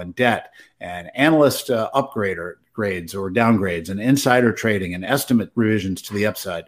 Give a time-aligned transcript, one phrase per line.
[0.00, 5.50] and debt and analyst uh, upgrade or grades or downgrades and insider trading and estimate
[5.54, 6.64] revisions to the upside.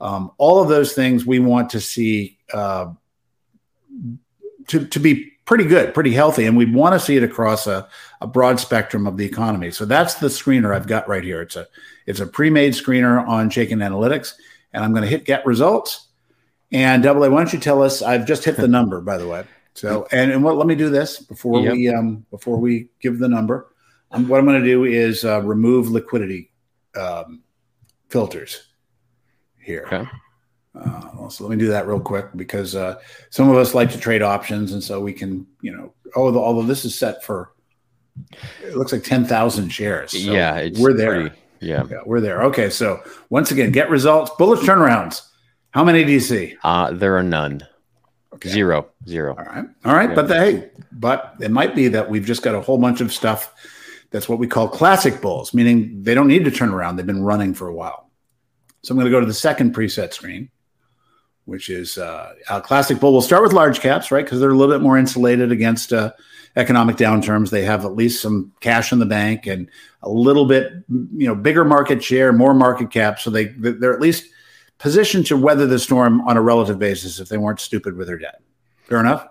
[0.00, 2.92] Um, all of those things we want to see uh,
[4.68, 7.88] to, to be pretty good, pretty healthy, and we want to see it across a,
[8.20, 9.70] a broad spectrum of the economy.
[9.70, 11.40] So that's the screener I've got right here.
[11.40, 11.66] It's a
[12.06, 14.34] it's a pre-made screener on Chaikin Analytics,
[14.72, 16.06] and I'm going to hit get results.
[16.70, 18.02] And double A, why don't you tell us?
[18.02, 19.44] I've just hit the number, by the way.
[19.78, 20.56] So and, and what?
[20.56, 21.72] Let me do this before yep.
[21.72, 23.72] we um before we give the number.
[24.10, 26.50] Um, what I'm going to do is uh, remove liquidity
[26.98, 27.42] um,
[28.08, 28.68] filters
[29.60, 29.84] here.
[29.86, 30.08] Okay.
[30.74, 32.98] Uh, so let me do that real quick because uh,
[33.30, 36.38] some of us like to trade options, and so we can, you know, oh, the,
[36.38, 37.52] although this is set for,
[38.62, 40.12] it looks like ten thousand shares.
[40.12, 41.20] So yeah, we're there.
[41.20, 41.84] Pretty, yeah.
[41.90, 42.44] yeah, we're there.
[42.44, 45.22] Okay, so once again, get results, bullish turnarounds.
[45.70, 46.56] How many do you see?
[46.62, 47.66] Uh, there are none.
[48.38, 48.48] Okay.
[48.50, 49.34] Zero, zero.
[49.36, 50.14] All right, all right, yeah.
[50.14, 53.12] but the, hey, but it might be that we've just got a whole bunch of
[53.12, 53.52] stuff.
[54.10, 57.22] That's what we call classic bulls, meaning they don't need to turn around; they've been
[57.22, 58.10] running for a while.
[58.82, 60.50] So I'm going to go to the second preset screen
[61.48, 63.10] which is uh, a classic bull.
[63.10, 64.22] We'll start with large caps, right?
[64.22, 66.12] Because they're a little bit more insulated against uh,
[66.56, 67.48] economic downturns.
[67.48, 69.70] They have at least some cash in the bank and
[70.02, 73.18] a little bit, you know, bigger market share, more market cap.
[73.18, 74.30] So they they're at least
[74.78, 78.18] positioned to weather the storm on a relative basis if they weren't stupid with their
[78.18, 78.40] debt.
[78.88, 79.26] Fair enough.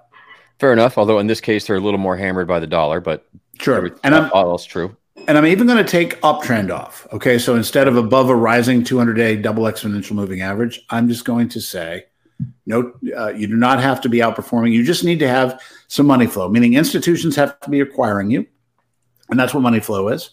[0.59, 0.97] Fair enough.
[0.97, 3.27] Although in this case they're a little more hammered by the dollar, but
[3.59, 3.97] sure.
[4.03, 4.95] And I'm all else true.
[5.27, 7.07] And I'm even going to take uptrend off.
[7.11, 7.37] Okay.
[7.37, 11.49] So instead of above a rising 200 day double exponential moving average, I'm just going
[11.49, 12.05] to say
[12.65, 14.71] no, uh, you do not have to be outperforming.
[14.71, 18.45] You just need to have some money flow, meaning institutions have to be acquiring you.
[19.29, 20.31] And that's what money flow is.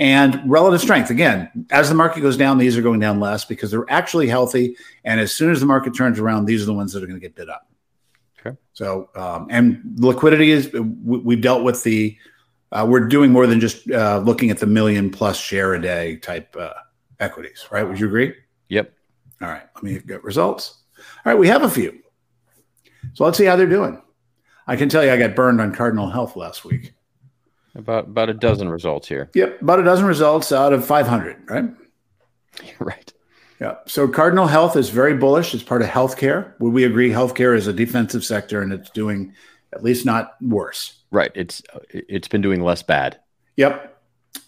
[0.00, 3.70] And relative strength, again, as the market goes down, these are going down less because
[3.70, 4.74] they're actually healthy.
[5.04, 7.20] And as soon as the market turns around, these are the ones that are going
[7.20, 7.70] to get bid up.
[8.40, 8.56] Okay.
[8.72, 12.16] So, um, and liquidity is, we, have dealt with the,
[12.72, 16.16] uh, we're doing more than just uh, looking at the million plus share a day
[16.16, 16.72] type uh,
[17.18, 17.82] equities, right?
[17.82, 18.32] Would you agree?
[18.70, 18.90] Yep.
[19.42, 19.66] All right.
[19.74, 20.78] Let me get results.
[20.98, 21.98] All right, we have a few.
[23.12, 24.00] So let's see how they're doing.
[24.66, 26.94] I can tell you I got burned on Cardinal Health last week.
[27.74, 29.30] About about a dozen results here.
[29.34, 31.64] Yep, about a dozen results out of 500, right?
[32.78, 33.12] Right.
[33.60, 33.76] Yeah.
[33.86, 35.54] So Cardinal Health is very bullish.
[35.54, 36.58] It's part of healthcare.
[36.60, 39.34] Would we agree healthcare is a defensive sector and it's doing
[39.72, 41.02] at least not worse?
[41.10, 41.30] Right.
[41.34, 43.20] It's it's been doing less bad.
[43.56, 43.98] Yep.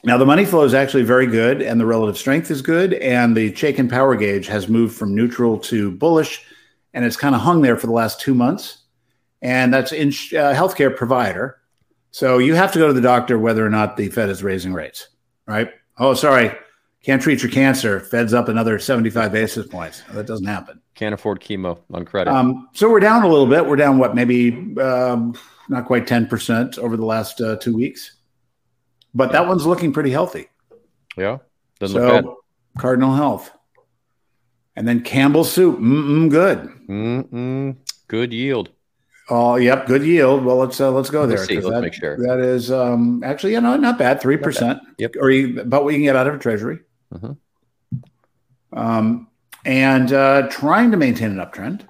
[0.05, 3.37] Now the money flow is actually very good, and the relative strength is good, and
[3.37, 6.45] the Chaikin power gauge has moved from neutral to bullish,
[6.93, 8.79] and it's kind of hung there for the last two months,
[9.43, 11.59] and that's in uh, healthcare provider.
[12.13, 14.73] So you have to go to the doctor whether or not the Fed is raising
[14.73, 15.09] rates,
[15.47, 15.71] right?
[15.99, 16.53] Oh, sorry,
[17.03, 17.99] can't treat your cancer.
[18.01, 20.03] Fed's up another seventy-five basis points.
[20.13, 20.81] That doesn't happen.
[20.95, 22.31] Can't afford chemo on credit.
[22.31, 23.67] Um, so we're down a little bit.
[23.67, 25.35] We're down what, maybe um,
[25.69, 28.19] not quite ten percent over the last uh, two weeks
[29.15, 29.33] but yeah.
[29.33, 30.49] that one's looking pretty healthy.
[31.17, 31.39] Yeah.
[31.79, 32.39] Doesn't so,
[32.79, 33.51] Cardinal Health.
[34.77, 35.79] And then Campbell Soup.
[35.79, 36.71] Mm-mm, good.
[36.89, 37.77] Mm-mm,
[38.09, 38.71] good yield.
[39.31, 40.45] Oh, yep, good yield.
[40.45, 41.39] Well, let's uh, let's go there.
[41.39, 42.17] Let's, see, let's that, make sure.
[42.19, 44.21] That is um, actually, you know, not bad.
[44.21, 44.81] Three percent.
[44.99, 45.15] Yep.
[45.21, 46.81] Or you, about what you can get out of a treasury.
[47.15, 48.79] Mm-hmm.
[48.79, 49.29] Um,
[49.65, 51.83] and uh, trying to maintain an uptrend.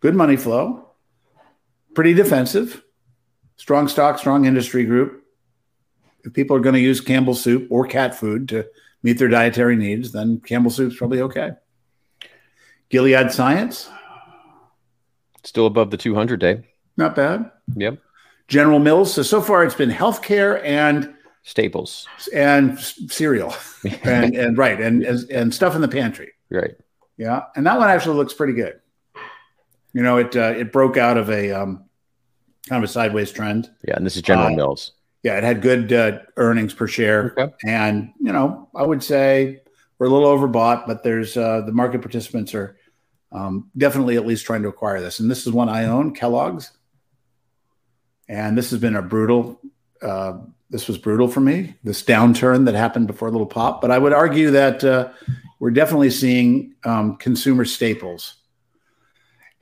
[0.00, 0.90] Good money flow.
[1.94, 2.82] Pretty defensive.
[3.56, 5.20] Strong stock, strong industry group
[6.24, 8.66] if people are going to use Campbell soup or cat food to
[9.02, 11.52] meet their dietary needs, then Campbell soup's probably okay.
[12.88, 13.88] Gilead Science,
[15.44, 16.64] still above the 200 day.
[16.96, 17.50] Not bad.
[17.76, 17.98] Yep.
[18.48, 19.14] General Mills.
[19.14, 23.54] So so far it's been healthcare and staples and cereal
[24.02, 26.32] and and right and and stuff in the pantry.
[26.50, 26.74] Right.
[27.16, 28.80] Yeah, and that one actually looks pretty good.
[29.92, 31.84] You know, it uh, it broke out of a um,
[32.68, 33.70] kind of a sideways trend.
[33.86, 34.92] Yeah, and this is General uh, Mills
[35.22, 37.52] yeah, it had good uh, earnings per share, okay.
[37.66, 39.60] and you know, I would say
[39.98, 42.78] we're a little overbought, but there's uh, the market participants are
[43.32, 46.72] um, definitely at least trying to acquire this, and this is one I own, Kellogg's,
[48.28, 49.60] and this has been a brutal.
[50.02, 50.38] Uh,
[50.70, 51.74] this was brutal for me.
[51.82, 55.10] This downturn that happened before little pop, but I would argue that uh,
[55.58, 58.36] we're definitely seeing um, consumer staples,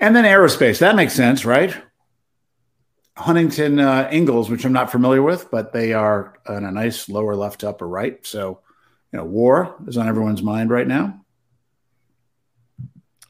[0.00, 0.79] and then aerospace.
[0.79, 1.76] That makes sense, right?
[3.19, 7.35] Huntington uh, Ingalls, which I'm not familiar with, but they are in a nice lower
[7.35, 8.25] left, upper right.
[8.25, 8.61] So,
[9.12, 11.21] you know, war is on everyone's mind right now.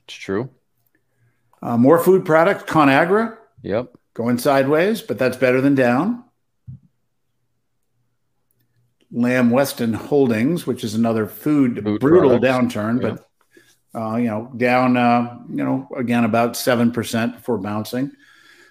[0.09, 0.49] It's true.
[1.61, 3.37] Uh, more food product, ConAgra.
[3.63, 3.95] Yep.
[4.15, 6.25] Going sideways, but that's better than down.
[9.13, 12.75] Lamb Weston Holdings, which is another food, food brutal products.
[12.75, 13.17] downturn, yeah.
[13.93, 18.11] but uh, you know, down, uh, you know, again about seven percent before bouncing.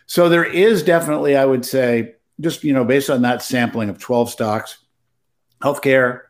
[0.07, 3.99] So there is definitely, I would say, just you know based on that sampling of
[3.99, 4.79] 12 stocks,
[5.61, 6.21] healthcare,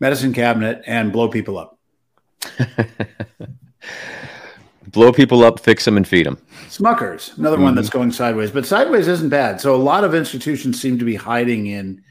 [0.00, 1.78] medicine cabinet, and blow people up.
[4.92, 6.38] blow people up, fix them, and feed them.
[6.68, 7.64] Smuckers, another mm-hmm.
[7.64, 9.60] one that's going sideways, but sideways isn't bad.
[9.60, 12.02] So a lot of institutions seem to be hiding in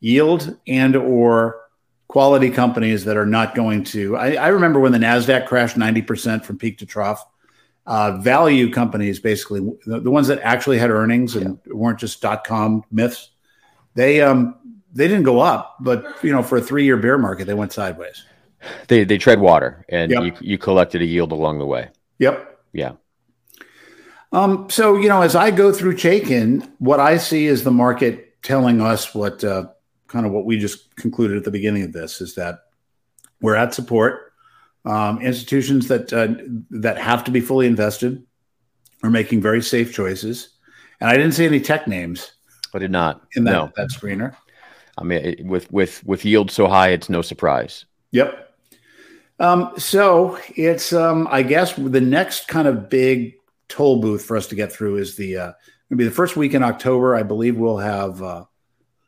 [0.00, 1.60] yield and or
[2.08, 4.16] quality companies that are not going to.
[4.16, 7.24] I, I remember when the Nasdaq crashed ninety percent from peak to trough.
[7.86, 11.74] Uh, value companies, basically the, the, ones that actually had earnings and yeah.
[11.74, 13.30] weren't just dot com myths,
[13.94, 14.56] they um
[14.94, 17.72] they didn't go up, but you know for a three year bear market they went
[17.72, 18.24] sideways.
[18.88, 20.22] They they tread water, and yep.
[20.22, 21.90] you, you collected a yield along the way.
[22.18, 22.60] Yep.
[22.72, 22.92] Yeah.
[24.32, 28.42] Um, so you know, as I go through Chaikin, what I see is the market
[28.42, 29.66] telling us what uh,
[30.08, 32.60] kind of what we just concluded at the beginning of this is that
[33.40, 34.32] we're at support.
[34.86, 36.34] Um, institutions that uh,
[36.70, 38.22] that have to be fully invested
[39.02, 40.50] are making very safe choices,
[41.00, 42.32] and I didn't see any tech names.
[42.74, 43.72] I did not in that no.
[43.76, 44.34] that screener.
[44.98, 47.86] I mean, it, with with with yield so high, it's no surprise.
[48.10, 48.43] Yep.
[49.40, 53.34] Um, so it's um, I guess the next kind of big
[53.68, 55.52] toll booth for us to get through is the uh,
[55.90, 57.16] maybe the first week in October.
[57.16, 58.44] I believe we'll have uh,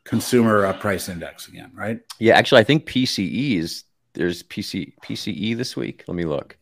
[0.04, 2.00] consumer uh, price index again, right?
[2.18, 3.84] Yeah, actually, I think PCE is
[4.14, 6.04] there's PC PCE this week.
[6.08, 6.56] Let me look.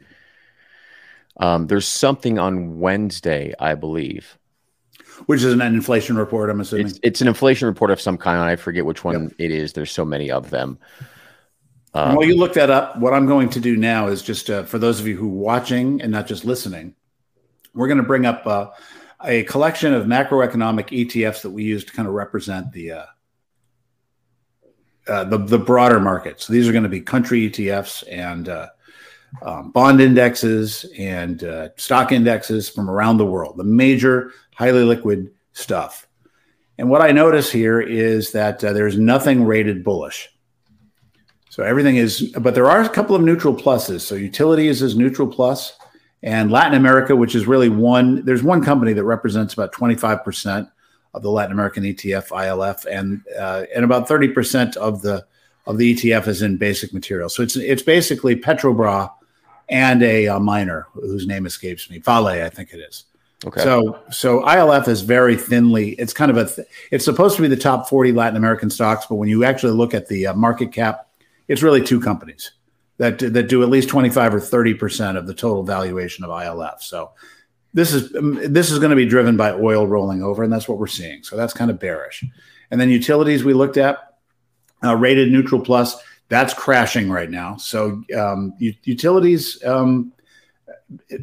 [1.39, 4.39] Um, there's something on Wednesday, I believe.
[5.27, 6.87] Which is an inflation report, I'm assuming.
[6.87, 8.41] It's, it's an inflation report of some kind.
[8.41, 9.33] I forget which one yep.
[9.39, 9.73] it is.
[9.73, 10.79] There's so many of them.
[11.95, 14.65] Um, while you look that up, what I'm going to do now is just uh,
[14.65, 16.95] for those of you who are watching and not just listening,
[17.73, 18.71] we're going to bring up uh,
[19.25, 23.05] a collection of macroeconomic ETFs that we use to kind of represent the uh,
[25.07, 26.41] uh, the the broader market.
[26.41, 28.69] So these are going to be country ETFs and uh,
[29.43, 35.31] um, bond indexes and uh, stock indexes from around the world, the major highly liquid
[35.53, 36.09] stuff.
[36.79, 40.34] And what I notice here is that uh, there's nothing rated bullish.
[41.55, 44.01] So everything is, but there are a couple of neutral pluses.
[44.01, 45.79] So utilities is neutral plus,
[46.25, 48.25] and Latin America, which is really one.
[48.25, 50.69] There's one company that represents about 25 percent
[51.15, 55.25] of the Latin American ETF ILF, and uh, and about 30 percent of the
[55.69, 57.37] of the ETF is in basic materials.
[57.37, 59.13] So it's it's basically Petrobras
[59.69, 63.05] and a, a miner whose name escapes me, Vale, I think it is.
[63.47, 63.63] Okay.
[63.63, 65.91] So so ILF is very thinly.
[65.91, 66.53] It's kind of a.
[66.53, 69.75] Th- it's supposed to be the top 40 Latin American stocks, but when you actually
[69.75, 71.07] look at the uh, market cap
[71.49, 72.53] it's really two companies
[72.99, 76.81] that that do at least 25 or 30 percent of the total valuation of ILF.
[76.81, 77.13] So
[77.73, 80.69] this is um, this is going to be driven by oil rolling over, and that's
[80.69, 81.23] what we're seeing.
[81.23, 82.25] So that's kind of bearish.
[82.71, 83.99] And then utilities we looked at,
[84.83, 85.97] uh, rated neutral plus,
[86.29, 87.57] that's crashing right now.
[87.57, 90.13] So um, utilities, um,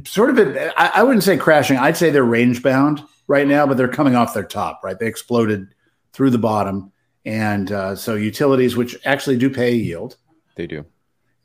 [0.06, 1.78] sort of, a, I, I wouldn't say crashing.
[1.78, 4.82] I'd say they're range bound right now, but they're coming off their top.
[4.84, 5.74] Right, they exploded
[6.14, 6.92] through the bottom
[7.26, 10.18] and uh, so utilities, which actually do pay yield,
[10.56, 10.86] they do,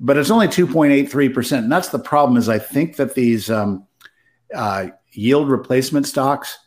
[0.00, 1.64] but it's only two point eight three percent.
[1.64, 2.36] And that's the problem.
[2.36, 3.86] Is I think that these um,
[4.54, 6.58] uh, yield replacement stocks,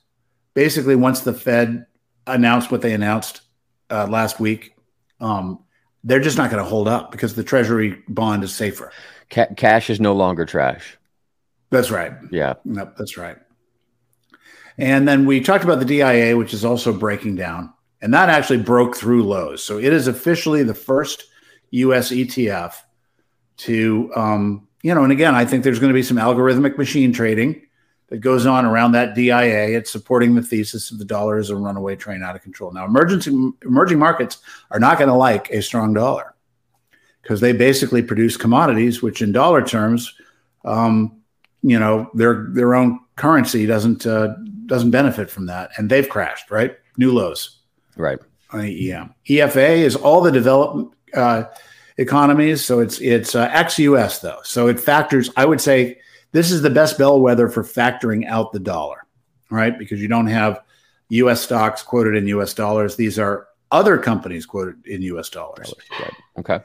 [0.54, 1.86] basically, once the Fed
[2.28, 3.42] announced what they announced
[3.90, 4.76] uh, last week,
[5.20, 5.64] um,
[6.04, 8.92] they're just not going to hold up because the Treasury bond is safer.
[9.30, 10.98] Ca- cash is no longer trash.
[11.72, 12.14] That's right.
[12.32, 12.56] Yeah.
[12.66, 13.38] Nope, that's right.
[14.78, 18.60] And then we talked about the DIA, which is also breaking down and that actually
[18.60, 19.63] broke through lows.
[19.63, 21.25] So it is officially the first
[21.72, 22.74] US ETF
[23.58, 27.12] to, um, you know, and again, I think there's going to be some algorithmic machine
[27.12, 27.62] trading
[28.08, 29.77] that goes on around that DIA.
[29.77, 32.72] It's supporting the thesis of the dollar as a runaway train out of control.
[32.72, 34.39] Now, emerging emerging markets
[34.72, 36.36] are not going to like a strong dollar
[37.22, 40.15] because they basically produce commodities, which in dollar terms,
[40.65, 41.22] um,
[41.62, 46.50] you know, their their own currency doesn't uh, doesn't benefit from that, and they've crashed
[46.50, 47.59] right new lows.
[48.00, 48.20] Right.
[48.53, 49.13] The EM.
[49.27, 51.44] EFA is all the developed uh,
[51.98, 52.65] economies.
[52.65, 54.39] So it's it's uh, ex-US though.
[54.44, 55.29] So it factors.
[55.38, 56.00] I would say
[56.32, 59.06] this is the best bellwether for factoring out the dollar,
[59.51, 59.77] right?
[59.77, 60.62] Because you don't have
[61.10, 61.41] U.S.
[61.41, 62.53] stocks quoted in U.S.
[62.53, 62.96] dollars.
[62.96, 65.29] These are other companies quoted in U.S.
[65.29, 65.74] dollars.
[66.00, 66.13] Right.
[66.39, 66.60] Okay.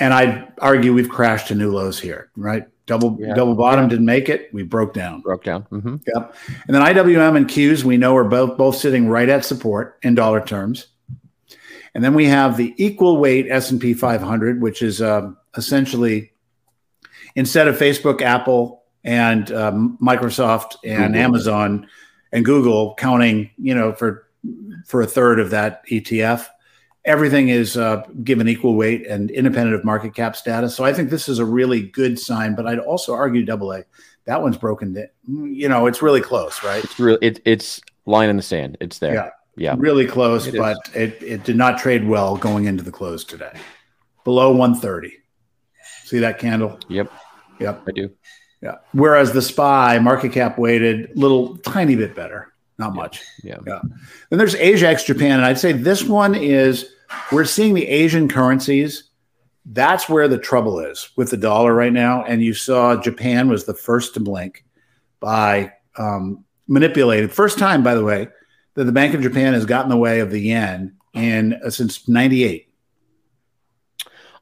[0.00, 2.64] And I argue we've crashed to new lows here, right?
[2.88, 3.34] Double yeah.
[3.34, 3.90] double bottom yeah.
[3.90, 4.48] didn't make it.
[4.52, 5.20] We broke down.
[5.20, 5.64] Broke down.
[5.64, 5.96] Mm-hmm.
[6.06, 6.34] Yep.
[6.66, 10.14] And then IWM and Qs we know are both both sitting right at support in
[10.14, 10.86] dollar terms.
[11.94, 16.32] And then we have the equal weight S&P 500, which is uh, essentially
[17.34, 21.20] instead of Facebook, Apple, and um, Microsoft and Google.
[21.20, 21.88] Amazon
[22.32, 24.26] and Google counting, you know, for
[24.86, 26.46] for a third of that ETF
[27.08, 30.76] everything is uh, given equal weight and independent of market cap status.
[30.76, 32.54] So I think this is a really good sign.
[32.54, 33.84] But I'd also argue double A.
[34.26, 35.08] That one's broken.
[35.26, 36.84] You know, it's really close, right?
[36.84, 37.18] It's real.
[37.22, 38.76] It, it's line in the sand.
[38.80, 39.14] It's there.
[39.14, 39.30] Yeah.
[39.56, 39.74] Yeah.
[39.76, 40.60] really close, It is.
[40.60, 43.58] but it, it did not trade well going into the close today.
[44.22, 45.16] Below 130.
[46.04, 46.78] See that candle?
[46.88, 47.10] Yep.
[47.58, 47.82] Yep.
[47.88, 48.10] I do.
[48.62, 48.76] Yeah.
[48.92, 53.24] Whereas the SPY market cap weighted, little tiny bit better, not much.
[53.42, 53.56] Yeah.
[53.66, 53.80] Yeah.
[54.30, 56.92] Then there's Asia X Japan, and I'd say this one is
[57.32, 59.04] we're seeing the Asian currencies.
[59.64, 62.24] That's where the trouble is with the dollar right now.
[62.24, 64.64] And you saw Japan was the first to blink
[65.20, 67.28] by um, manipulating.
[67.28, 68.28] First time, by the way,
[68.74, 72.08] that the Bank of Japan has gotten the way of the yen in uh, since
[72.08, 72.68] '98.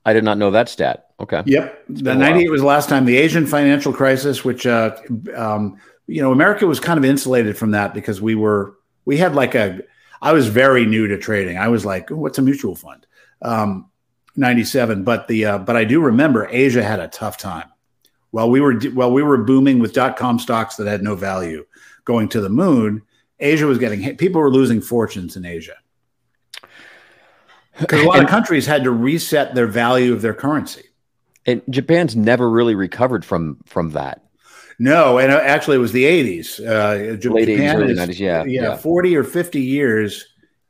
[0.04, 1.06] I did not know that stat.
[1.18, 1.42] Okay.
[1.46, 1.84] Yep.
[1.88, 4.96] The 98 was the last time the Asian financial crisis, which, uh,
[5.34, 9.34] um, you know, America was kind of insulated from that because we were, we had
[9.34, 9.80] like a,
[10.20, 11.58] I was very new to trading.
[11.58, 13.06] I was like, "Ooh, what's a mutual fund?
[13.42, 13.90] Um,
[14.36, 15.04] 97.
[15.04, 17.70] But the, uh, but I do remember Asia had a tough time.
[18.30, 21.64] While we were, while we were booming with dot com stocks that had no value
[22.04, 23.02] going to the moon,
[23.40, 24.18] Asia was getting hit.
[24.18, 25.76] People were losing fortunes in Asia.
[27.78, 30.82] Because a lot of countries had to reset their value of their currency.
[31.46, 34.25] And Japan's never really recovered from from that.
[34.78, 36.60] No, and uh, actually, it was the '80s.
[36.60, 38.76] Uh, Late 80s, Japan early is- 90s, yeah, yeah, yeah.
[38.76, 40.26] 40 or 50 years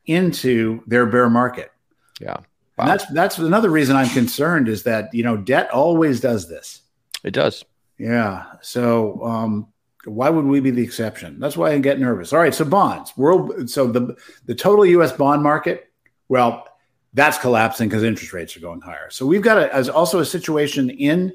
[0.06, 1.72] into their bear market.
[2.20, 2.36] Yeah.
[2.78, 6.82] And that's that's another reason I'm concerned is that you know debt always does this.
[7.24, 7.64] It does.
[7.98, 8.44] Yeah.
[8.60, 9.68] So um,
[10.04, 11.40] why would we be the exception?
[11.40, 12.32] That's why I get nervous.
[12.34, 12.54] All right.
[12.54, 13.70] So bonds, world.
[13.70, 15.12] So the the total U.S.
[15.12, 15.90] bond market,
[16.28, 16.68] well,
[17.14, 19.08] that's collapsing because interest rates are going higher.
[19.10, 21.32] So we've got a, as also a situation in.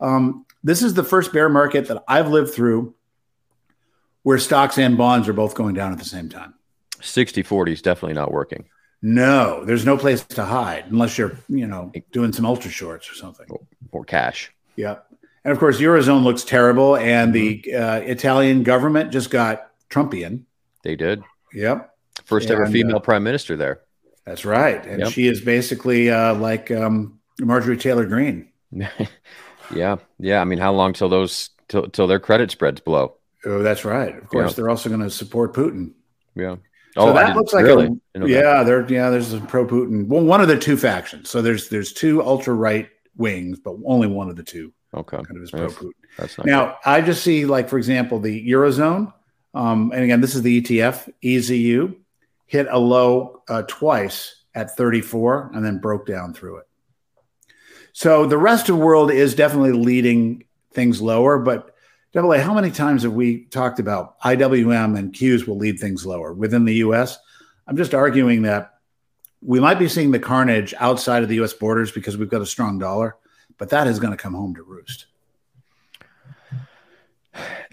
[0.00, 2.94] Um, this is the first bear market that I've lived through,
[4.22, 6.54] where stocks and bonds are both going down at the same time.
[7.00, 8.64] 60 40 is definitely not working.
[9.00, 13.14] No, there's no place to hide unless you're, you know, doing some ultra shorts or
[13.14, 13.46] something.
[13.92, 14.52] Or cash.
[14.74, 15.06] Yep.
[15.44, 20.42] And of course, Eurozone looks terrible, and the uh, Italian government just got Trumpian.
[20.82, 21.22] They did.
[21.54, 23.80] Yep, First ever And, female uh, prime minister there.
[24.26, 24.84] that's right.
[24.84, 25.12] And Yep.
[25.12, 28.48] she is basically uh, like um, Marjorie Taylor Greene.
[29.74, 29.96] yeah.
[30.18, 30.40] Yeah.
[30.40, 33.14] I mean, how long till those till, till their credit spreads blow?
[33.44, 34.16] Oh, that's right.
[34.16, 34.54] Of course, Yeah.
[34.56, 35.92] they're also going to support Putin.
[36.34, 36.56] Yeah.
[36.94, 37.84] So oh, that looks like really?
[37.84, 38.30] a, Didn't know that.
[38.32, 40.08] yeah, there yeah, there's a pro Putin.
[40.08, 41.30] Well, one of the two factions.
[41.30, 45.16] So there's there's two ultra right wings, but only one of the two Okay.
[45.18, 45.90] kind of is pro Putin.
[46.18, 49.12] That's not Now, I just see, like, for example, the Eurozone,
[49.54, 51.94] um, and again, this is the ETF, EZU,
[52.46, 56.67] hit a low uh, twice at 34 and then broke down through it.
[57.98, 61.74] So the rest of the world is definitely leading things lower, but
[62.12, 66.06] double A, how many times have we talked about IWM and Qs will lead things
[66.06, 67.18] lower within the US?
[67.66, 68.74] I'm just arguing that
[69.42, 72.46] we might be seeing the carnage outside of the US borders because we've got a
[72.46, 73.16] strong dollar,
[73.58, 75.06] but that is going to come home to roost.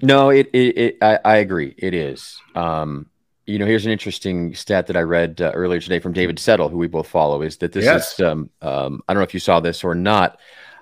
[0.02, 1.76] No, it, it, it I, I agree.
[1.78, 2.42] It is.
[2.56, 3.12] Um,
[3.46, 6.70] you know, here's an interesting stat that I read uh, earlier today from David Settle,
[6.70, 8.14] who we both follow, is that this Yes.
[8.14, 10.40] is, um, um, I don't know if you saw this or not,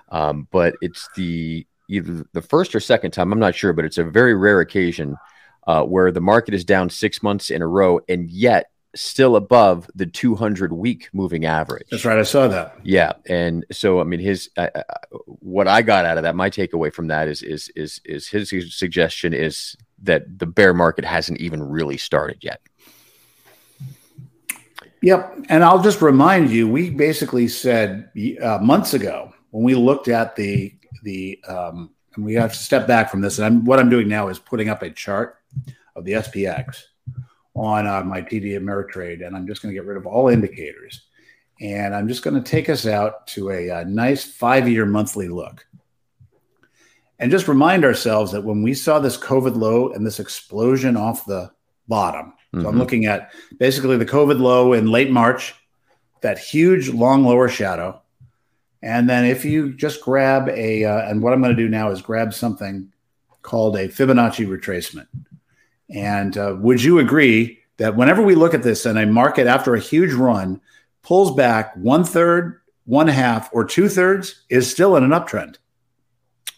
[0.08, 3.98] um, but it's the either the first or second time, I'm not sure, but it's
[3.98, 5.16] a very rare occasion
[5.66, 9.90] uh, where the market is down six months in a row and yet still above
[9.94, 11.88] the 200 week moving average.
[11.90, 12.18] That's right.
[12.18, 12.76] I saw that.
[12.82, 14.82] Yeah, and so I mean, his uh, uh,
[15.26, 18.74] what I got out of that, my takeaway from that is is is is his
[18.74, 22.60] suggestion is that the bear market hasn't even really started yet.
[25.02, 25.46] Yep.
[25.50, 28.10] And I'll just remind you, we basically said
[28.42, 32.86] uh, months ago when we looked at the the um, and we have to step
[32.86, 33.38] back from this.
[33.38, 35.36] And I'm, what I'm doing now is putting up a chart
[35.96, 36.82] of the SPX
[37.54, 41.02] on uh, my TD Ameritrade, and I'm just going to get rid of all indicators,
[41.60, 45.28] and I'm just going to take us out to a, uh nice five year monthly
[45.28, 45.66] look.
[47.18, 51.26] And just remind ourselves that when we saw this COVID low and this explosion off
[51.26, 51.50] the
[51.86, 52.78] bottom, so I'm Mhm.
[52.78, 55.54] looking at basically the COVID low in late March,
[56.22, 58.00] that huge long lower shadow.
[58.82, 61.90] And then if you just grab a, uh, and what I'm going to do now
[61.90, 62.92] is grab something
[63.42, 65.06] called a Fibonacci retracement.
[65.90, 69.74] And uh, would you agree that whenever we look at this and a market after
[69.74, 70.60] a huge run
[71.02, 75.56] pulls back one third, one half, or two thirds is still in an uptrend?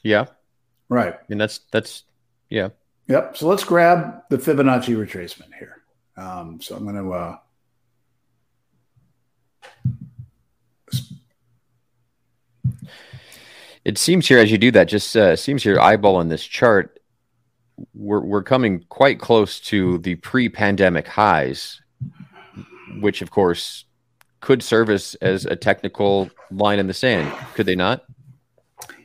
[0.03, 0.27] Yeah,
[0.89, 1.15] Right.
[1.15, 2.05] I mean that's that's
[2.49, 2.71] yeah.
[3.09, 3.37] Yep.
[3.37, 5.83] So let's grab the Fibonacci retracement here.
[6.17, 7.37] Um, so I'm going to, uh,
[13.85, 16.99] It seems here as you do that, just uh, seems here eyeballing this chart,
[17.95, 21.81] we're we're coming quite close to the pre-pandemic highs,
[22.99, 23.85] which of course
[24.41, 27.33] could serve as as a technical line in the sand.
[27.55, 28.05] Could they not?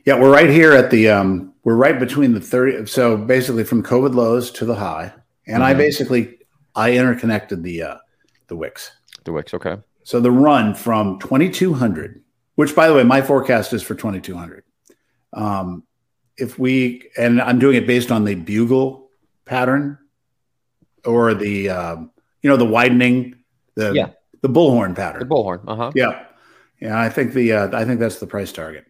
[0.04, 3.82] Yeah, we're right here at the um we're right between the 30 so basically from
[3.82, 5.12] COVID lows to the high.
[5.46, 5.78] And I Mhm.
[5.78, 6.38] basically
[6.74, 7.96] I interconnected the uh
[8.48, 8.90] the wicks.
[9.24, 9.76] The wicks, okay.
[10.04, 12.20] So the run from 2200,
[12.56, 14.64] which by the way, my forecast is for 2200.
[15.32, 15.84] Um,
[16.36, 19.08] if we, and I'm doing it based on the bugle
[19.44, 19.98] pattern
[21.04, 22.10] or the, um,
[22.42, 23.36] you know, the widening,
[23.76, 24.08] the, Yeah.
[24.40, 25.20] the bullhorn pattern.
[25.20, 25.60] The bullhorn.
[25.66, 25.90] Uh huh.
[25.94, 26.24] yeah.
[26.80, 26.98] Yeah.
[27.00, 28.84] I think the, uh, I think that's the price target.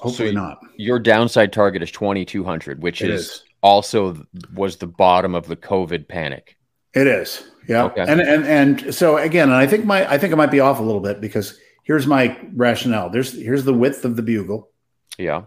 [0.00, 0.58] Hopefully so not.
[0.76, 3.42] your downside target is 2200, which is, is.
[3.62, 4.24] also
[4.54, 6.56] was the bottom of the COVID panic.
[6.94, 7.44] It is.
[7.68, 7.84] Yeah.
[7.84, 8.02] Okay.
[8.06, 10.80] And and and so again, and I think my I think I might be off
[10.80, 13.10] a little bit because here's my rationale.
[13.10, 14.70] There's here's the width of the bugle,
[15.18, 15.44] Yeah.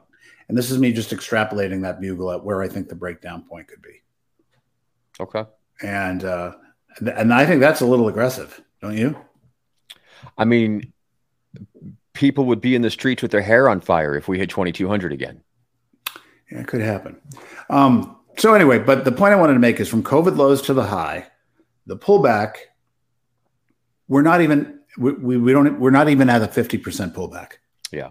[0.49, 3.67] and this is me just extrapolating that bugle at where I think the breakdown point
[3.67, 4.01] could be.
[5.19, 5.45] Okay.
[5.81, 6.53] And uh
[6.99, 9.15] and I think that's a little aggressive, don't you?
[10.37, 10.91] I mean,
[12.17, 15.13] people would be in the streets with their hair on fire if we hit 2200
[15.13, 15.39] again.
[16.51, 17.21] Yeah, it could happen.
[17.69, 20.73] Um so anyway, but the point I wanted to make is from COVID lows to
[20.73, 21.27] the high,
[21.85, 22.55] the pullback,
[24.07, 27.53] we're not even we, we, we don't we're not even at a 50% pullback.
[27.91, 28.09] Yeah.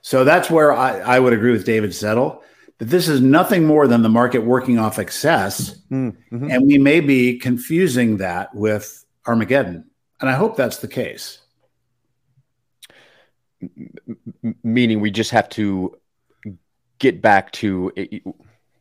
[0.00, 2.42] So that's where I, I would agree with David Settle
[2.78, 5.78] that this is nothing more than the market working off excess.
[5.90, 6.50] Mm-hmm.
[6.50, 9.84] And we may be confusing that with Armageddon.
[10.20, 11.40] And I hope that's the case.
[14.44, 15.94] M- Meaning we just have to
[16.98, 17.92] get back to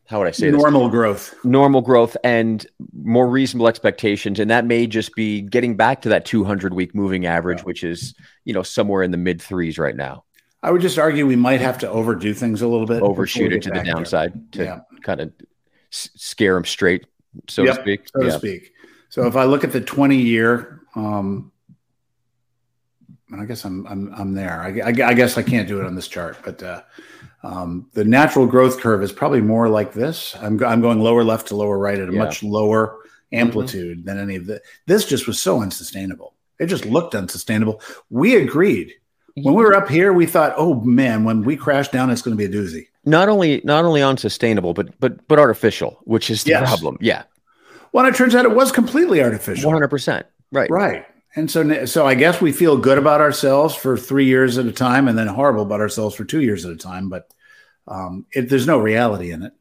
[0.08, 0.62] how would I say this?
[0.62, 1.34] Normal growth.
[1.44, 6.26] normal growth and more reasonable expectations and that may just be getting back to that
[6.26, 7.64] 200 week moving average Yeah.
[7.66, 8.14] which is
[8.46, 10.24] you know somewhere in the mid threes right now
[10.64, 13.02] I would just argue we might have to overdo things a little bit.
[13.04, 14.80] overshoot it to the back there, downside to Yeah.
[15.04, 15.34] kind of
[15.92, 17.06] s- scare them straight
[17.50, 18.72] so Yep, to speak So to speak.
[19.10, 21.52] So if I look at the 20 year, um,
[23.32, 24.62] and I guess I'm I'm I'm there.
[24.62, 26.82] I, I, I guess I can't do it on this chart, but uh,
[27.44, 30.36] um, the natural growth curve is probably more like this.
[30.42, 32.20] I'm I'm going lower left to lower right at a Yeah.
[32.20, 32.98] much lower
[33.32, 34.62] amplitude than any of the.
[34.88, 36.34] This just was so unsustainable.
[36.60, 37.82] It just looked unsustainable.
[38.10, 38.94] We agreed
[39.36, 40.14] when we were up here.
[40.14, 42.88] We thought, oh man, when we crash down, it's going to be a doozy.
[43.06, 46.64] not only not only unsustainable but but but artificial which is the Yes.
[46.68, 47.24] problem yeah
[47.92, 49.72] Well, it turns out it was completely artificial.
[49.72, 51.06] 100% right Right.
[51.36, 54.72] And so, so I guess we feel good about ourselves for three years at a
[54.72, 57.10] time, and then horrible about ourselves for two years at a time.
[57.10, 57.30] But
[57.88, 59.54] um, it, there's no reality in it.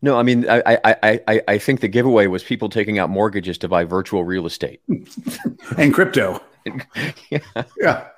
[0.00, 3.10] no i mean I, I i i i think the giveaway was people taking out
[3.10, 4.80] mortgages to buy virtual real estate
[5.76, 6.40] And crypto,
[7.30, 7.40] yeah
[7.80, 8.08] yeah,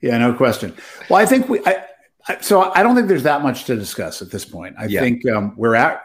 [0.00, 0.74] yeah, no question.
[1.10, 1.60] Well, I think we.
[1.66, 1.84] I,
[2.28, 4.76] I, so I don't think there's that much to discuss at this point.
[4.78, 5.00] I Yeah.
[5.00, 6.02] think um, we're at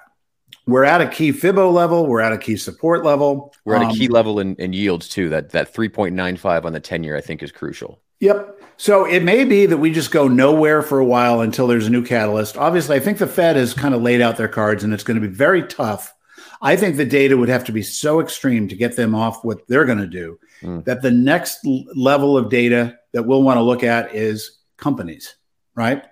[0.65, 2.05] we're at a key Fibo level.
[2.07, 3.53] We're at a key support level.
[3.65, 5.29] We're at Um, a key level in, in yields too.
[5.29, 7.99] That that 3.95 on the 10 year I think is crucial.
[8.19, 8.61] Yep.
[8.77, 11.91] So it may be that we just go nowhere for a while until there's a
[11.91, 12.57] new catalyst.
[12.57, 15.19] Obviously, I think the Fed has kind of laid out their cards and it's going
[15.21, 16.13] to be very tough.
[16.61, 19.67] I think the data would have to be so extreme to get them off what
[19.67, 20.85] they're going to do Mm.
[20.85, 21.59] that the next
[21.93, 25.35] level of data that we'll want to look at is companies,
[25.75, 26.05] right?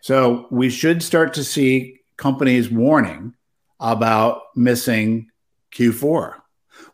[0.00, 3.34] So we should start to see companies warning
[3.82, 5.28] about missing
[5.74, 6.36] Q4.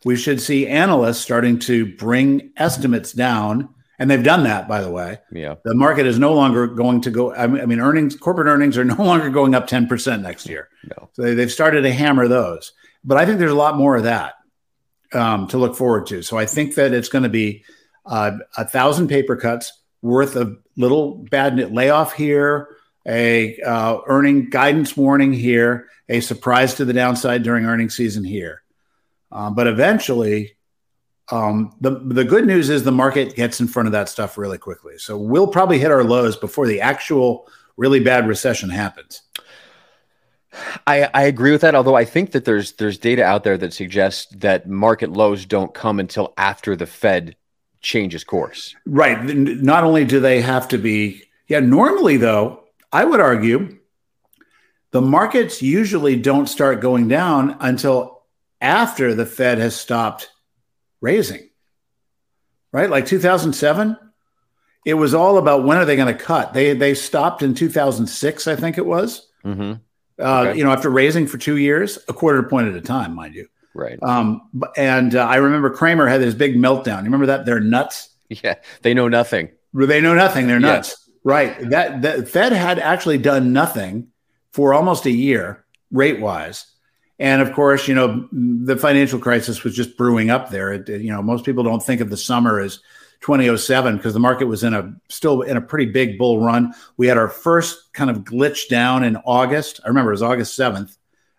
[0.04, 3.68] We should see analysts starting to bring estimates down.
[4.00, 5.18] And they've done that, by the way.
[5.32, 5.56] Yeah.
[5.64, 7.34] The market is no longer going to go.
[7.34, 10.68] I mean, I mean, earnings, corporate earnings are no longer going up 10% next year.
[10.84, 11.10] No.
[11.12, 12.72] So they, they've started to hammer those.
[13.04, 14.34] But I think there's a lot more of that
[15.12, 16.22] um, to look forward to.
[16.22, 17.64] So I think that it's going to be
[18.06, 22.68] uh, a thousand paper cuts worth of little bad layoff here,
[23.08, 28.62] a uh, earning guidance warning here, a surprise to the downside during earning season here.
[29.32, 30.56] Um, but eventually,
[31.30, 34.58] um, the the good news is the market gets in front of that stuff really
[34.58, 34.98] quickly.
[34.98, 39.22] So we'll probably hit our lows before the actual really bad recession happens.
[40.86, 41.74] I, I agree with that.
[41.74, 45.72] Although I think that there's there's data out there that suggests that market lows don't
[45.72, 47.36] come until after the Fed
[47.80, 48.74] changes course.
[48.86, 49.22] Right.
[49.24, 53.78] Not only do they have to be, yeah, normally though, I would argue
[54.90, 58.22] the markets usually don't start going down until
[58.60, 60.30] after the Fed has stopped
[61.00, 61.48] raising.
[62.72, 62.90] Right?
[62.90, 63.96] Like 2007,
[64.84, 66.52] it was all about when are they going to cut?
[66.52, 69.28] They they stopped in 2006, I think it was.
[69.44, 69.72] Mm-hmm.
[70.20, 70.58] Uh, Okay.
[70.58, 73.46] You know, after raising for two years, a quarter point at a time, mind you.
[73.72, 73.98] Right.
[74.02, 74.42] Um,
[74.76, 76.98] and uh, I remember Cramer had this big meltdown.
[76.98, 77.46] You remember that?
[77.46, 78.08] They're nuts.
[78.28, 78.56] Yeah.
[78.82, 79.48] They know nothing.
[79.72, 80.48] They know nothing.
[80.48, 81.07] They're nuts.
[81.28, 81.68] Right.
[81.68, 84.08] That the Fed had actually done nothing
[84.52, 86.64] for almost a year, rate wise.
[87.18, 90.72] And of course, you know, the financial crisis was just brewing up there.
[90.72, 92.78] It, it- you know, most people don't think of the summer as
[93.20, 96.72] 2007 because the market was in a still in a pretty big bull run.
[96.96, 99.80] We had our first kind of glitch down in August.
[99.84, 100.96] I remember it was August 7th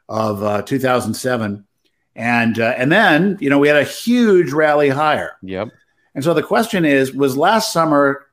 [0.07, 1.65] of uh, 2007.
[2.15, 5.31] and uh, and then you know we had a huge rally higher.
[5.41, 5.69] Yep.
[6.13, 8.25] And so the question is, was last summer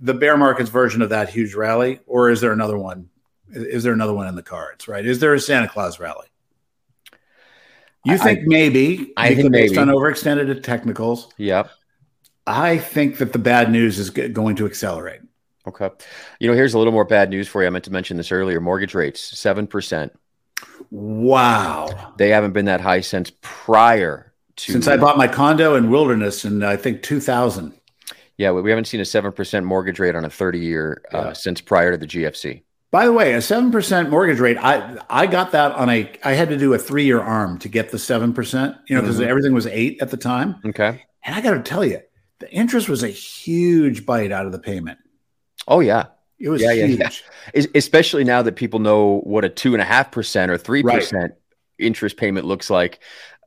[0.00, 3.08] the bear market's version of that huge rally, or is there another one?
[3.50, 4.88] Is there another one in the cards?
[4.88, 5.04] Right?
[5.04, 6.26] Is there a Santa Claus rally?
[8.04, 9.12] You think I, maybe?
[9.16, 9.90] I think based maybe.
[9.90, 11.32] on overextended technicals.
[11.36, 11.70] Yep.
[12.46, 15.20] I think that the bad news is going to accelerate.
[15.66, 15.90] Okay.
[16.40, 17.66] You know, here's a little more bad news for you.
[17.66, 18.60] I meant to mention this earlier.
[18.60, 20.10] Mortgage rates, 7%.
[20.90, 22.14] Wow.
[22.16, 24.72] They haven't been that high since prior to.
[24.72, 27.77] Since I bought my condo in Wilderness in, I think, 2000.
[28.38, 31.32] Yeah, we haven't seen a 7% mortgage rate on a 30 year uh, Yeah.
[31.32, 32.62] since prior to the GFC.
[32.90, 36.48] By the way, a 7% mortgage rate, I I got that on a, I had
[36.48, 39.26] to do a three year arm to get the 7%, you know, because Mhm.
[39.26, 40.56] everything was eight at the time.
[40.64, 41.04] Okay.
[41.24, 42.00] And I got to tell you,
[42.38, 44.98] the interest was a huge bite out of the payment.
[45.66, 46.04] Oh, yeah.
[46.38, 47.00] It was Yeah, yeah, huge.
[47.00, 47.10] yeah.
[47.52, 51.32] Es- Especially now that people know what a 2.5% or 3%
[51.78, 53.00] interest payment looks like.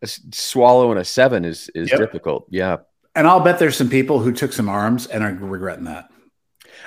[0.03, 1.99] Swallowing a seven is, is Yep.
[1.99, 2.47] difficult.
[2.49, 2.77] Yeah.
[3.15, 6.09] And I'll bet there's some people who took some arms and are regretting that.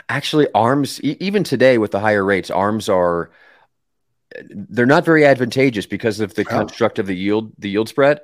[0.08, 3.30] Actually, arms, e- even today with the higher rates, arms are.
[4.50, 6.50] They're not very advantageous because of the Oh.
[6.50, 8.20] construct of the yield, the yield spread.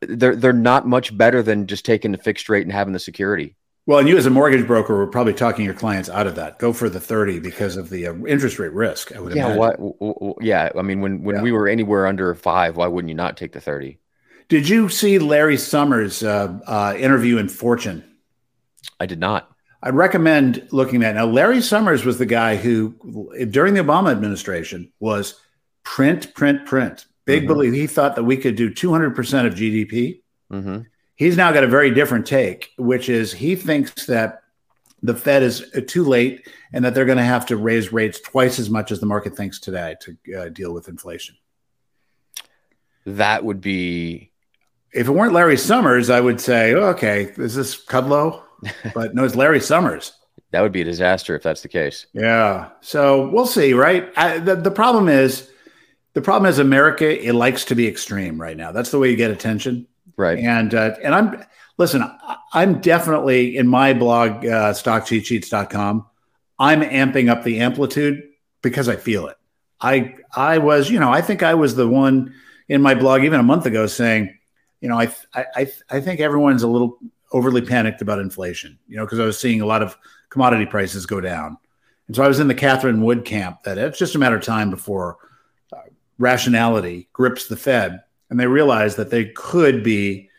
[0.00, 3.56] They're they're not much better than just taking the fixed rate and having the security.
[3.86, 6.58] Well, and you as a mortgage broker were probably talking your clients out of that.
[6.58, 9.58] Go for the 30 because of the uh, interest rate risk, I would Yeah, imagine.
[9.58, 9.72] what?
[9.76, 11.42] w- w- Yeah, I mean, when when Yeah.
[11.42, 13.98] we were anywhere under five, why wouldn't you not take the thirty?
[14.50, 18.04] Did you see Larry Summers' uh, uh, interview in Fortune?
[18.98, 19.48] I did not.
[19.80, 21.24] I'd recommend looking at now.
[21.24, 22.90] Larry Summers was the guy who,
[23.50, 25.40] during the Obama administration, was
[25.84, 27.06] print, print, print.
[27.26, 27.46] Big Mhm.
[27.46, 30.20] believe he thought that we could do 200% of GDP.
[30.50, 30.78] hmm
[31.14, 34.42] He's now got a very different take, which is he thinks that
[35.02, 38.20] the Fed is uh, too late and that they're going to have to raise rates
[38.20, 41.36] twice as much as the market thinks today to uh, deal with inflation.
[43.06, 44.32] That would be
[44.92, 48.42] If it weren't Larry Summers, I would say, oh, okay, is this Kudlow?
[48.94, 50.12] But no, it's Larry Summers.
[50.50, 52.06] that would be a disaster if that's the case.
[52.12, 52.68] Yeah.
[52.82, 54.12] So we'll see, right?
[54.16, 55.48] I, the, the problem is,
[56.12, 58.72] the problem is America, it likes to be extreme right now.
[58.72, 59.86] That's the way you get attention.
[60.16, 60.38] Right.
[60.40, 61.42] And, uh, and I'm,
[61.78, 62.04] listen,
[62.52, 66.06] I'm definitely in my blog, uh, stockcheatsheets.com.
[66.58, 68.24] I'm amping up the amplitude
[68.60, 69.36] because I feel it.
[69.80, 72.34] I, I was, you know, I think I was the one
[72.68, 74.36] in my blog even a month ago saying,
[74.80, 76.98] you know, I, I, I, think everyone's a little
[77.32, 79.96] overly panicked about inflation, you know, because I was seeing a lot of
[80.30, 81.58] commodity prices go down.
[82.06, 84.42] And so I was in the Catherine Wood camp that it's just a matter of
[84.42, 85.18] time before
[85.72, 85.82] uh,
[86.18, 90.30] rationality grips the Fed and they realize that they could be,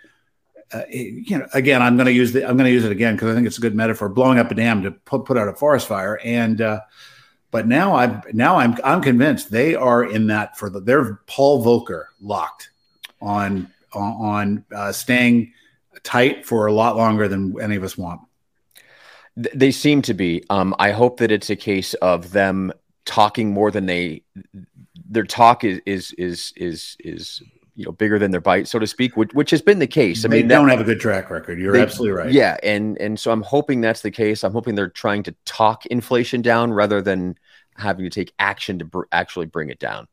[0.73, 3.15] uh, you know, again, I'm going to use the, I'm going to use it again
[3.15, 5.47] because I think it's a good metaphor, blowing up a dam to put, put out
[5.47, 6.19] a forest fire.
[6.23, 6.81] And, uh,
[7.51, 11.63] but now I'm, now I'm, I'm convinced they are in that for the, they're Paul
[11.63, 12.69] Volcker locked
[13.21, 15.53] on, on, on uh, staying
[16.03, 18.21] tight for a lot longer than any of us want.
[19.35, 20.43] They seem to be.
[20.49, 22.71] Um, I hope that it's a case of them
[23.05, 24.23] talking more than they.
[25.09, 27.41] Their talk is is is is is
[27.75, 30.25] you know bigger than their bite, so to speak, which, which has been the case.
[30.25, 31.59] I they mean, they don't have a good track record.
[31.59, 32.31] You're They- absolutely right.
[32.31, 34.43] Yeah, and and so I'm hoping that's the case.
[34.43, 37.37] I'm hoping they're trying to talk inflation down rather than
[37.77, 40.07] having to take action to br- actually bring it down.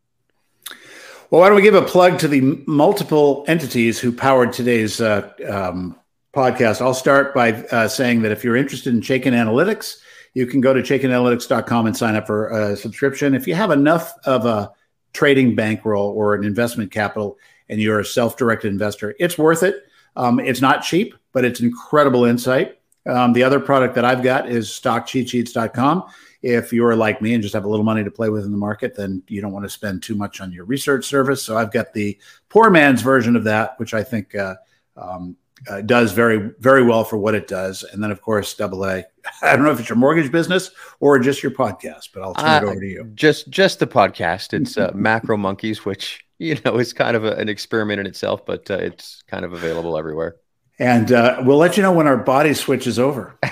[1.31, 5.31] Well, why don't we give a plug to the multiple entities who powered today's uh,
[5.47, 5.95] um,
[6.35, 6.81] podcast?
[6.81, 9.99] I'll start by uh, saying that if you're interested in Chaikin Analytics,
[10.33, 13.35] you can go to chaikinanalytics.com and sign up for a subscription.
[13.35, 14.73] If you have enough of a
[15.12, 17.37] trading bankroll or an investment capital
[17.69, 19.85] and you're a self-directed investor, it's worth it.
[20.17, 22.79] Um, it's not cheap, but it's incredible insight.
[23.05, 26.05] Um, the other product that I've got is stockcheatsheets.com.
[26.42, 28.59] If you're like me and just have a little money to play with in the
[28.59, 31.42] market, then you don't want to spend too much on your research service.
[31.42, 32.16] So I've got the
[32.48, 34.55] poor man's version of that, which I think uh,
[34.96, 35.37] um,
[35.68, 37.83] uh, does very, very well for what it does.
[37.83, 39.05] And then, of course, double A.
[39.42, 40.70] I don't know if it's your mortgage business
[41.01, 43.11] or just your podcast, but I'll turn it Uh, over to you.
[43.14, 44.55] Just just the podcast.
[44.55, 48.46] It's uh, Macro Monkeys, which you know is kind of a, an experiment in itself,
[48.46, 50.37] but uh, it's kind of available everywhere.
[50.79, 53.37] And uh, we'll let you know when our body switches over.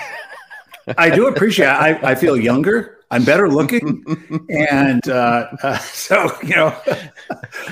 [0.97, 1.67] I do appreciate.
[1.67, 2.97] I, I feel younger.
[3.09, 4.03] I'm better looking,
[4.49, 6.77] and uh, uh, so you know,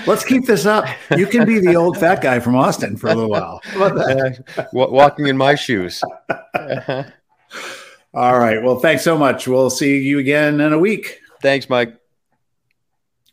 [0.07, 0.85] let's keep this up.
[1.15, 3.59] You can be the old fat guy from Austin for a little while.
[3.65, 3.87] How?
[3.87, 4.31] Uh,
[4.71, 6.01] walking in my shoes.
[8.13, 8.63] All right.
[8.63, 9.45] Well, thanks so much.
[9.45, 11.19] We'll see you again in a week.
[11.41, 11.93] Thanks, Mike.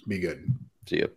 [0.08, 0.52] Be good.
[0.86, 1.10] See you.